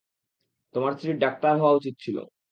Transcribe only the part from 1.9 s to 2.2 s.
ছিল!